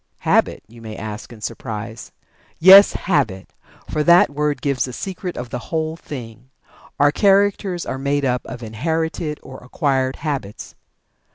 "Habit?" 0.21 0.63
you 0.67 0.81
may 0.81 0.97
ask 0.97 1.31
in 1.31 1.41
surprise. 1.41 2.11
Yes, 2.59 2.93
Habit! 2.93 3.53
For 3.87 4.03
that 4.03 4.31
word 4.31 4.59
gives 4.63 4.85
the 4.85 4.93
secret 4.93 5.37
of 5.37 5.51
the 5.51 5.59
whole 5.69 5.95
thing. 5.95 6.49
Our 6.99 7.11
characters 7.11 7.85
are 7.85 7.99
made 7.99 8.25
up 8.25 8.43
of 8.45 8.63
inherited 8.63 9.39
or 9.43 9.59
acquired 9.59 10.15
habits. 10.15 10.73